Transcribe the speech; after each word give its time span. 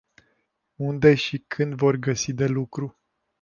Unde 0.77 1.15
și 1.15 1.37
când 1.47 1.73
vor 1.73 1.95
găsi 1.95 2.33
de 2.33 2.47
lucru? 2.47 2.97